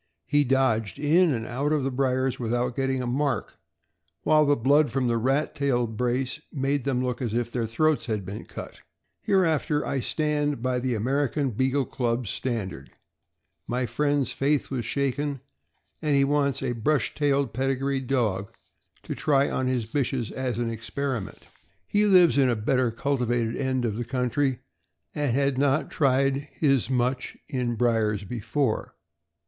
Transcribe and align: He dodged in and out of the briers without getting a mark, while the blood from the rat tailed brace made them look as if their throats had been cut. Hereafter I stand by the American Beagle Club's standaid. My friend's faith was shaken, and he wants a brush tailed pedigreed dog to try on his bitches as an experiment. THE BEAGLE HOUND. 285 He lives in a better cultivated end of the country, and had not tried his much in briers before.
He 0.25 0.43
dodged 0.43 0.97
in 0.97 1.31
and 1.31 1.45
out 1.45 1.71
of 1.71 1.83
the 1.83 1.91
briers 1.91 2.39
without 2.39 2.75
getting 2.75 3.03
a 3.03 3.05
mark, 3.05 3.59
while 4.23 4.47
the 4.47 4.55
blood 4.55 4.89
from 4.89 5.07
the 5.07 5.17
rat 5.19 5.53
tailed 5.53 5.95
brace 5.95 6.41
made 6.51 6.85
them 6.85 7.05
look 7.05 7.21
as 7.21 7.35
if 7.35 7.51
their 7.51 7.67
throats 7.67 8.07
had 8.07 8.25
been 8.25 8.45
cut. 8.45 8.79
Hereafter 9.21 9.85
I 9.85 9.99
stand 9.99 10.63
by 10.63 10.79
the 10.79 10.95
American 10.95 11.51
Beagle 11.51 11.85
Club's 11.85 12.31
standaid. 12.31 12.89
My 13.67 13.85
friend's 13.85 14.31
faith 14.31 14.71
was 14.71 14.85
shaken, 14.87 15.39
and 16.01 16.15
he 16.15 16.23
wants 16.23 16.63
a 16.63 16.71
brush 16.71 17.13
tailed 17.13 17.53
pedigreed 17.53 18.07
dog 18.07 18.51
to 19.03 19.13
try 19.13 19.51
on 19.51 19.67
his 19.67 19.85
bitches 19.85 20.31
as 20.31 20.57
an 20.57 20.71
experiment. 20.71 21.41
THE 21.91 22.05
BEAGLE 22.05 22.09
HOUND. 22.09 22.11
285 22.11 22.11
He 22.11 22.21
lives 22.21 22.37
in 22.39 22.49
a 22.49 22.65
better 22.65 22.89
cultivated 22.89 23.55
end 23.55 23.85
of 23.85 23.97
the 23.97 24.03
country, 24.03 24.61
and 25.13 25.31
had 25.35 25.59
not 25.59 25.91
tried 25.91 26.47
his 26.53 26.89
much 26.89 27.37
in 27.47 27.75
briers 27.75 28.23
before. 28.23 28.95